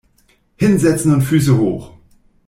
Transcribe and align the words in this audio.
Hinsetzen 0.57 1.13
und 1.13 1.21
Füße 1.21 1.55
hoch! 1.59 1.93